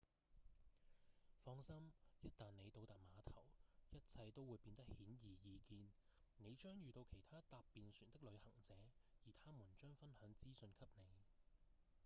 [1.43, 1.93] 放心
[2.23, 3.43] 一旦您到達碼頭
[3.91, 5.91] 一切都會變得顯而易見
[6.39, 8.73] 您將遇到其他搭便船的旅行者
[9.27, 11.05] 而他們將分享資訊給您